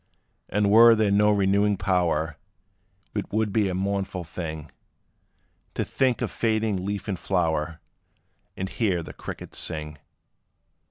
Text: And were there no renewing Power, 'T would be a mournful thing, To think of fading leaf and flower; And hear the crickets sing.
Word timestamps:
And 0.49 0.71
were 0.71 0.95
there 0.95 1.11
no 1.11 1.29
renewing 1.29 1.77
Power, 1.77 2.35
'T 3.13 3.21
would 3.31 3.53
be 3.53 3.69
a 3.69 3.75
mournful 3.75 4.23
thing, 4.23 4.71
To 5.75 5.85
think 5.85 6.23
of 6.23 6.31
fading 6.31 6.83
leaf 6.83 7.07
and 7.07 7.19
flower; 7.19 7.79
And 8.57 8.67
hear 8.67 9.03
the 9.03 9.13
crickets 9.13 9.59
sing. 9.59 9.99